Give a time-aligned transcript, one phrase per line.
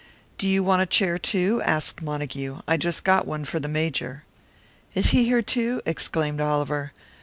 [0.39, 2.61] "Do you want a chair, too?" asked Montague.
[2.67, 4.23] "I just got one for the Major."
[4.95, 6.91] "Is he here, too?" exclaimed Oliver.